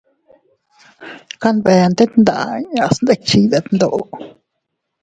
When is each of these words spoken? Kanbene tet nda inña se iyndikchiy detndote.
Kanbene 1.41 1.93
tet 1.97 2.11
nda 2.21 2.35
inña 2.61 2.85
se 2.93 2.97
iyndikchiy 3.01 3.45
detndote. 3.51 4.17